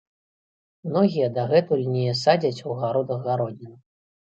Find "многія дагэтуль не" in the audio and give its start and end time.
0.87-2.19